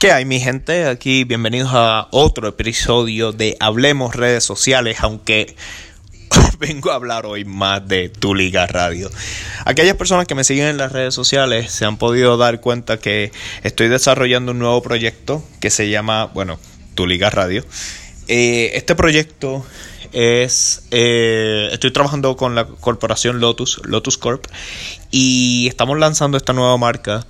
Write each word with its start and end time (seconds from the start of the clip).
¿Qué 0.00 0.12
hay 0.12 0.24
mi 0.24 0.40
gente? 0.40 0.86
Aquí 0.86 1.24
bienvenidos 1.24 1.72
a 1.74 2.08
otro 2.10 2.48
episodio 2.48 3.32
de 3.32 3.58
Hablemos 3.60 4.16
redes 4.16 4.42
sociales, 4.42 4.96
aunque 5.00 5.54
vengo 6.58 6.90
a 6.90 6.94
hablar 6.94 7.26
hoy 7.26 7.44
más 7.44 7.86
de 7.86 8.08
Tu 8.08 8.34
Liga 8.34 8.66
Radio. 8.66 9.10
Aquellas 9.66 9.96
personas 9.96 10.26
que 10.26 10.34
me 10.34 10.42
siguen 10.42 10.68
en 10.68 10.78
las 10.78 10.92
redes 10.92 11.12
sociales 11.12 11.70
se 11.70 11.84
han 11.84 11.98
podido 11.98 12.38
dar 12.38 12.62
cuenta 12.62 12.96
que 12.96 13.30
estoy 13.62 13.88
desarrollando 13.88 14.52
un 14.52 14.58
nuevo 14.58 14.80
proyecto 14.80 15.44
que 15.60 15.68
se 15.68 15.90
llama, 15.90 16.30
bueno, 16.32 16.58
Tu 16.94 17.06
Liga 17.06 17.28
Radio. 17.28 17.62
Eh, 18.26 18.70
este 18.76 18.94
proyecto 18.94 19.66
es 20.12 20.84
eh, 20.92 21.68
estoy 21.72 21.92
trabajando 21.92 22.38
con 22.38 22.54
la 22.54 22.64
corporación 22.64 23.38
Lotus 23.38 23.82
Lotus 23.84 24.16
Corp 24.16 24.46
y 25.10 25.66
estamos 25.68 25.98
lanzando 25.98 26.36
esta 26.36 26.52
nueva 26.52 26.76
marca 26.76 27.26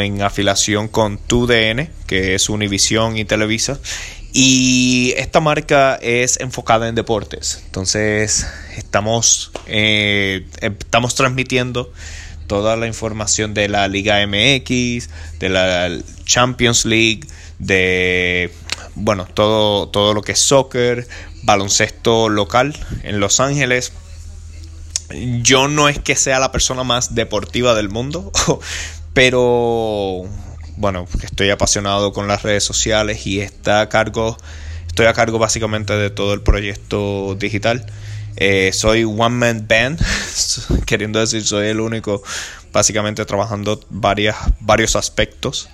en 0.00 0.22
afiliación 0.22 0.88
con 0.88 1.18
TUDN, 1.18 1.88
que 2.06 2.34
es 2.34 2.48
Univision 2.48 3.16
y 3.16 3.24
Televisa. 3.24 3.78
Y 4.32 5.12
esta 5.16 5.40
marca 5.40 5.96
es 5.96 6.40
enfocada 6.40 6.88
en 6.88 6.94
deportes. 6.94 7.62
Entonces, 7.66 8.46
estamos, 8.76 9.50
eh, 9.66 10.46
estamos 10.60 11.14
transmitiendo 11.14 11.92
toda 12.46 12.76
la 12.76 12.86
información 12.86 13.54
de 13.54 13.68
la 13.68 13.88
Liga 13.88 14.24
MX, 14.26 15.10
de 15.38 15.48
la 15.48 15.90
Champions 16.24 16.84
League, 16.84 17.26
de 17.58 18.52
bueno, 18.94 19.26
todo, 19.26 19.88
todo 19.88 20.14
lo 20.14 20.22
que 20.22 20.32
es 20.32 20.40
soccer, 20.40 21.06
baloncesto 21.42 22.28
local 22.28 22.74
en 23.02 23.20
Los 23.20 23.40
Ángeles. 23.40 23.92
Yo 25.42 25.68
no 25.68 25.88
es 25.88 25.98
que 25.98 26.16
sea 26.16 26.38
la 26.38 26.52
persona 26.52 26.84
más 26.84 27.14
deportiva 27.14 27.74
del 27.74 27.88
mundo, 27.88 28.32
pero 29.14 30.24
bueno, 30.76 31.06
estoy 31.22 31.50
apasionado 31.50 32.12
con 32.12 32.28
las 32.28 32.42
redes 32.42 32.64
sociales 32.64 33.26
y 33.26 33.40
está 33.40 33.80
a 33.80 33.88
cargo, 33.88 34.36
estoy 34.86 35.06
a 35.06 35.12
cargo 35.12 35.38
básicamente 35.38 35.92
de 35.94 36.10
todo 36.10 36.34
el 36.34 36.40
proyecto 36.40 37.36
digital. 37.38 37.86
Eh, 38.36 38.72
soy 38.72 39.04
one 39.04 39.36
man 39.36 39.66
band, 39.68 40.00
queriendo 40.86 41.20
decir, 41.20 41.44
soy 41.44 41.68
el 41.68 41.80
único 41.80 42.22
básicamente 42.72 43.24
trabajando 43.24 43.80
varias, 43.90 44.36
varios 44.60 44.96
aspectos, 44.96 45.68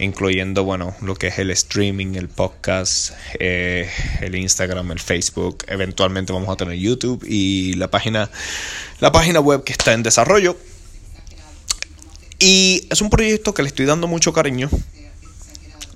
incluyendo, 0.00 0.64
bueno, 0.64 0.96
lo 1.02 1.14
que 1.14 1.28
es 1.28 1.38
el 1.38 1.50
streaming, 1.50 2.14
el 2.14 2.28
podcast, 2.28 3.12
eh, 3.38 3.88
el 4.20 4.34
Instagram, 4.34 4.90
el 4.92 4.98
Facebook, 4.98 5.64
eventualmente 5.68 6.32
vamos 6.32 6.48
a 6.48 6.56
tener 6.56 6.76
YouTube 6.76 7.24
y 7.28 7.74
la 7.74 7.88
página, 7.88 8.30
la 9.00 9.12
página 9.12 9.40
web 9.40 9.62
que 9.62 9.72
está 9.72 9.92
en 9.92 10.02
desarrollo. 10.02 10.56
Y 12.38 12.88
es 12.90 13.02
un 13.02 13.10
proyecto 13.10 13.52
que 13.52 13.62
le 13.62 13.68
estoy 13.68 13.84
dando 13.84 14.06
mucho 14.06 14.32
cariño, 14.32 14.70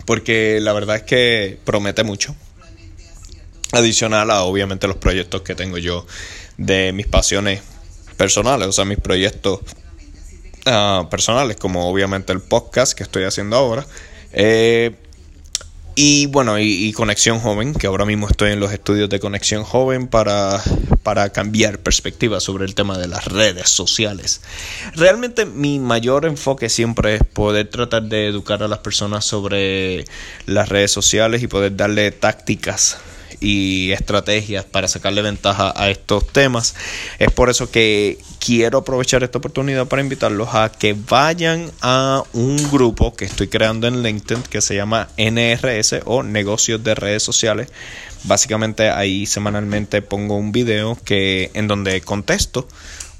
porque 0.04 0.58
la 0.60 0.74
verdad 0.74 0.96
es 0.96 1.02
que 1.02 1.58
promete 1.64 2.04
mucho. 2.04 2.36
Adicional 3.72 4.30
a 4.30 4.42
obviamente 4.42 4.86
los 4.86 4.98
proyectos 4.98 5.40
que 5.40 5.54
tengo 5.54 5.78
yo 5.78 6.06
de 6.58 6.92
mis 6.92 7.06
pasiones 7.06 7.62
personales, 8.18 8.68
o 8.68 8.72
sea, 8.72 8.84
mis 8.84 8.98
proyectos 8.98 9.60
ah, 10.66 11.06
personales, 11.10 11.56
como 11.56 11.88
obviamente 11.88 12.32
el 12.32 12.40
podcast 12.40 12.92
que 12.92 13.02
estoy 13.02 13.24
haciendo 13.24 13.56
ahora. 13.56 13.86
Eh, 14.32 14.94
y 15.96 16.26
bueno, 16.26 16.58
y, 16.58 16.92
Conexión 16.92 17.38
Joven, 17.38 17.72
que 17.72 17.86
ahora 17.86 18.04
mismo 18.04 18.26
estoy 18.26 18.50
en 18.50 18.58
los 18.58 18.72
estudios 18.72 19.08
de 19.08 19.20
Conexión 19.20 19.62
Joven 19.62 20.08
para, 20.08 20.60
para 21.04 21.30
cambiar 21.30 21.78
perspectiva 21.78 22.40
sobre 22.40 22.64
el 22.64 22.74
tema 22.74 22.98
de 22.98 23.06
las 23.06 23.26
redes 23.26 23.68
sociales. 23.68 24.40
Realmente 24.96 25.44
mi 25.44 25.78
mayor 25.78 26.26
enfoque 26.26 26.68
siempre 26.68 27.16
es 27.16 27.22
poder 27.22 27.68
tratar 27.70 28.02
de 28.02 28.26
educar 28.26 28.64
a 28.64 28.68
las 28.68 28.80
personas 28.80 29.24
sobre 29.24 30.04
las 30.46 30.68
redes 30.68 30.90
sociales 30.90 31.44
y 31.44 31.46
poder 31.46 31.76
darle 31.76 32.10
tácticas 32.10 32.98
y 33.40 33.92
estrategias 33.92 34.64
para 34.64 34.88
sacarle 34.88 35.22
ventaja 35.22 35.72
a 35.76 35.90
estos 35.90 36.26
temas. 36.28 36.74
Es 37.18 37.30
por 37.30 37.50
eso 37.50 37.70
que 37.70 38.18
quiero 38.38 38.78
aprovechar 38.78 39.22
esta 39.22 39.38
oportunidad 39.38 39.86
para 39.86 40.02
invitarlos 40.02 40.48
a 40.52 40.70
que 40.70 40.94
vayan 40.94 41.70
a 41.80 42.22
un 42.32 42.70
grupo 42.70 43.14
que 43.14 43.24
estoy 43.24 43.48
creando 43.48 43.86
en 43.86 44.02
LinkedIn 44.02 44.42
que 44.44 44.60
se 44.60 44.76
llama 44.76 45.08
NRS 45.16 45.96
o 46.04 46.22
Negocios 46.22 46.82
de 46.84 46.94
Redes 46.94 47.22
Sociales. 47.22 47.68
Básicamente 48.24 48.90
ahí 48.90 49.26
semanalmente 49.26 50.02
pongo 50.02 50.36
un 50.36 50.52
video 50.52 50.98
que 51.04 51.50
en 51.54 51.68
donde 51.68 52.00
contesto 52.00 52.66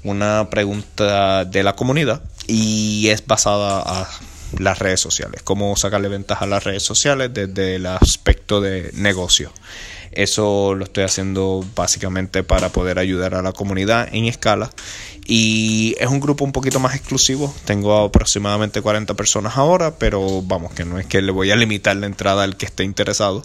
una 0.03 0.49
pregunta 0.49 1.45
de 1.45 1.63
la 1.63 1.75
comunidad 1.75 2.21
y 2.47 3.07
es 3.09 3.25
basada 3.25 3.81
a 3.85 4.09
las 4.59 4.79
redes 4.79 4.99
sociales, 4.99 5.41
cómo 5.43 5.75
sacarle 5.75 6.07
ventaja 6.07 6.45
a 6.45 6.47
las 6.47 6.63
redes 6.63 6.83
sociales 6.83 7.31
desde 7.33 7.75
el 7.75 7.85
aspecto 7.87 8.61
de 8.61 8.91
negocio. 8.93 9.51
Eso 10.11 10.75
lo 10.75 10.85
estoy 10.85 11.03
haciendo 11.03 11.65
básicamente 11.75 12.43
para 12.43 12.69
poder 12.69 12.99
ayudar 12.99 13.35
a 13.35 13.41
la 13.41 13.51
comunidad 13.51 14.07
en 14.11 14.25
escala. 14.25 14.71
Y 15.25 15.95
es 15.99 16.07
un 16.07 16.19
grupo 16.19 16.45
un 16.45 16.51
poquito 16.51 16.79
más 16.79 16.95
exclusivo. 16.95 17.53
Tengo 17.65 17.97
aproximadamente 18.03 18.81
40 18.81 19.13
personas 19.15 19.57
ahora, 19.57 19.95
pero 19.95 20.41
vamos, 20.43 20.73
que 20.73 20.85
no 20.85 20.99
es 20.99 21.05
que 21.07 21.21
le 21.21 21.31
voy 21.31 21.51
a 21.51 21.55
limitar 21.55 21.95
la 21.95 22.05
entrada 22.05 22.43
al 22.43 22.57
que 22.57 22.65
esté 22.65 22.83
interesado. 22.83 23.43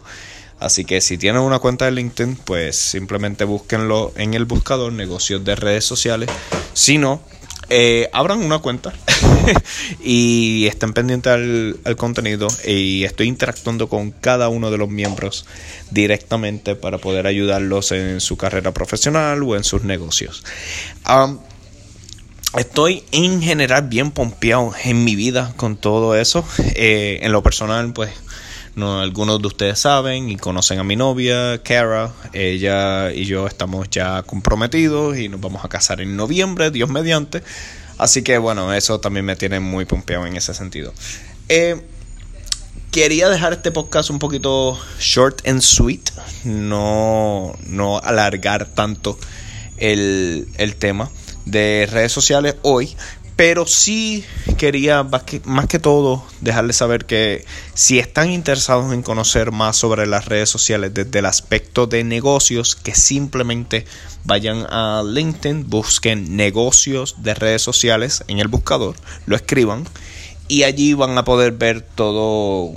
Así 0.58 0.84
que 0.84 1.00
si 1.00 1.16
tienen 1.16 1.40
una 1.40 1.58
cuenta 1.58 1.86
de 1.86 1.92
LinkedIn, 1.92 2.36
pues 2.36 2.76
simplemente 2.76 3.44
búsquenlo 3.44 4.12
en 4.16 4.34
el 4.34 4.44
buscador 4.44 4.92
negocios 4.92 5.42
de 5.42 5.56
redes 5.56 5.86
sociales. 5.86 6.28
Si 6.74 6.98
no, 6.98 7.22
eh, 7.68 8.08
abran 8.12 8.40
una 8.40 8.58
cuenta 8.58 8.92
y 10.04 10.66
estén 10.66 10.92
pendientes 10.92 11.32
al, 11.32 11.96
contenido 11.96 12.48
y 12.66 13.04
estoy 13.04 13.28
interactuando 13.28 13.88
con 13.88 14.10
cada 14.10 14.48
uno 14.48 14.70
de 14.70 14.78
los 14.78 14.88
miembros 14.88 15.46
directamente 15.90 16.74
para 16.74 16.98
poder 16.98 17.26
ayudarlos 17.26 17.92
en 17.92 18.20
su 18.20 18.36
carrera 18.36 18.72
profesional 18.72 19.42
o 19.42 19.56
en 19.56 19.64
sus 19.64 19.84
negocios. 19.84 20.42
Estoy 22.58 23.04
en 23.12 23.40
general 23.40 23.88
bien 23.88 24.10
pompeado 24.10 24.72
en 24.82 25.04
mi 25.04 25.14
vida 25.14 25.52
con 25.56 25.76
todo 25.76 26.16
eso. 26.16 26.44
Eh, 26.74 27.20
en 27.22 27.30
lo 27.30 27.44
personal, 27.44 27.92
pues 27.92 28.10
no, 28.76 29.00
algunos 29.00 29.40
de 29.42 29.48
ustedes 29.48 29.78
saben 29.78 30.30
y 30.30 30.36
conocen 30.36 30.78
a 30.78 30.84
mi 30.84 30.96
novia, 30.96 31.60
Kara. 31.62 32.12
Ella 32.32 33.12
y 33.12 33.24
yo 33.24 33.46
estamos 33.46 33.90
ya 33.90 34.22
comprometidos 34.22 35.18
y 35.18 35.28
nos 35.28 35.40
vamos 35.40 35.64
a 35.64 35.68
casar 35.68 36.00
en 36.00 36.16
noviembre, 36.16 36.70
Dios 36.70 36.88
mediante. 36.88 37.42
Así 37.98 38.22
que 38.22 38.38
bueno, 38.38 38.72
eso 38.72 39.00
también 39.00 39.26
me 39.26 39.36
tiene 39.36 39.60
muy 39.60 39.84
pompeado 39.84 40.26
en 40.26 40.36
ese 40.36 40.54
sentido. 40.54 40.94
Eh, 41.48 41.82
quería 42.92 43.28
dejar 43.28 43.52
este 43.52 43.72
podcast 43.72 44.10
un 44.10 44.18
poquito 44.18 44.78
short 44.98 45.46
and 45.46 45.60
sweet, 45.60 46.10
no, 46.44 47.56
no 47.66 47.98
alargar 47.98 48.66
tanto 48.66 49.18
el, 49.76 50.48
el 50.58 50.76
tema 50.76 51.10
de 51.44 51.88
redes 51.90 52.12
sociales 52.12 52.54
hoy, 52.62 52.96
pero 53.40 53.66
sí 53.66 54.22
quería 54.58 55.02
más 55.02 55.24
que, 55.66 55.78
todo 55.78 56.22
dejarles 56.42 56.76
saber 56.76 57.06
que 57.06 57.46
si 57.72 57.98
están 57.98 58.30
interesados 58.30 58.92
en 58.92 59.00
conocer 59.02 59.50
más 59.50 59.78
sobre 59.78 60.06
las 60.06 60.26
redes 60.26 60.50
sociales 60.50 60.92
desde 60.92 61.20
el 61.20 61.24
aspecto 61.24 61.86
de 61.86 62.04
negocios, 62.04 62.76
que 62.76 62.94
simplemente 62.94 63.86
vayan 64.24 64.66
a 64.68 65.02
LinkedIn, 65.06 65.70
busquen 65.70 66.36
negocios 66.36 67.14
de 67.22 67.32
redes 67.32 67.62
sociales 67.62 68.24
en 68.28 68.40
el 68.40 68.48
buscador, 68.48 68.94
lo 69.24 69.36
escriban 69.36 69.88
y 70.46 70.64
allí 70.64 70.92
van 70.92 71.16
a 71.16 71.24
poder 71.24 71.52
ver 71.52 71.80
todo 71.80 72.72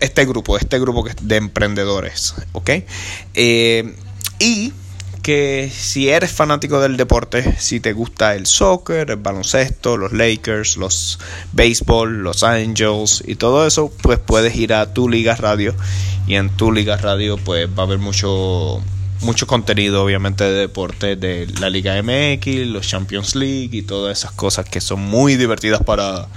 este 0.00 0.24
grupo, 0.24 0.56
este 0.56 0.78
grupo 0.80 1.04
de 1.20 1.36
emprendedores, 1.36 2.34
¿ok? 2.52 2.70
Eh, 3.34 3.94
y 4.38 4.72
que 5.24 5.72
si 5.74 6.10
eres 6.10 6.32
fanático 6.32 6.80
del 6.80 6.98
deporte, 6.98 7.56
si 7.58 7.80
te 7.80 7.94
gusta 7.94 8.34
el 8.34 8.44
soccer, 8.44 9.10
el 9.10 9.16
baloncesto, 9.16 9.96
los 9.96 10.12
Lakers, 10.12 10.76
los 10.76 11.18
béisbol, 11.52 12.22
los 12.22 12.44
Angels 12.44 13.24
y 13.26 13.36
todo 13.36 13.66
eso, 13.66 13.90
pues 14.02 14.18
puedes 14.18 14.54
ir 14.54 14.74
a 14.74 14.92
tu 14.92 15.08
Liga 15.08 15.34
Radio 15.34 15.74
y 16.26 16.34
en 16.34 16.50
tu 16.50 16.70
Liga 16.70 16.98
Radio 16.98 17.38
pues 17.38 17.66
va 17.70 17.84
a 17.84 17.86
haber 17.86 17.98
mucho 17.98 18.82
mucho 19.22 19.46
contenido 19.46 20.04
obviamente 20.04 20.44
de 20.44 20.52
deporte 20.52 21.16
de 21.16 21.46
la 21.58 21.70
Liga 21.70 21.94
MX, 22.02 22.66
los 22.66 22.86
Champions 22.86 23.34
League 23.34 23.70
y 23.72 23.80
todas 23.80 24.18
esas 24.18 24.32
cosas 24.32 24.68
que 24.68 24.82
son 24.82 25.00
muy 25.00 25.36
divertidas 25.36 25.82
para 25.82 26.28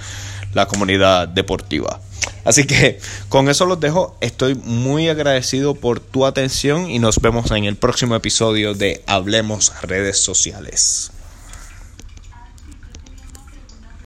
la 0.54 0.64
comunidad 0.64 1.28
deportiva. 1.28 2.00
Así 2.44 2.64
que 2.64 2.98
con 3.28 3.48
eso 3.48 3.66
los 3.66 3.80
dejo. 3.80 4.16
Estoy 4.20 4.54
muy 4.54 5.08
agradecido 5.08 5.74
por 5.74 6.00
tu 6.00 6.26
atención 6.26 6.90
y 6.90 6.98
nos 6.98 7.20
vemos 7.20 7.50
en 7.50 7.64
el 7.64 7.76
próximo 7.76 8.14
episodio 8.14 8.74
de 8.74 9.02
Hablemos 9.06 9.72
redes 9.82 10.18
sociales. 10.18 11.10